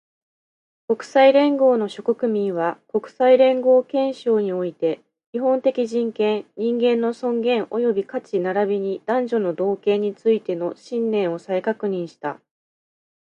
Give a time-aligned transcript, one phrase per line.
[0.87, 4.99] 国際連合の諸国民は、国際連合憲章において、
[5.31, 12.39] 基本的人権、人間の尊厳及び価値並びに男女の同権についての信念を再確認した